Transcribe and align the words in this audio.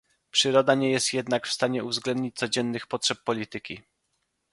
Przyroda 0.31 0.75
nie 0.75 0.91
jest 0.91 1.13
jednak 1.13 1.47
w 1.47 1.53
stanie 1.53 1.83
uwzględnić 1.83 2.35
codziennych 2.35 2.87
potrzeb 2.87 3.23
polityki 3.23 3.81